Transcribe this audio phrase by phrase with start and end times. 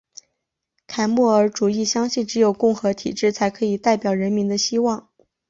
[0.87, 5.07] 凯末尔主义相信只有共和体制才可以代表人民的希望。